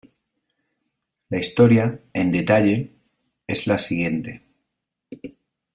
La 1.29 1.37
historia, 1.37 2.01
en 2.15 2.31
detalle, 2.31 2.91
es 3.45 3.67
la 3.67 3.77
siguiente. 3.77 4.41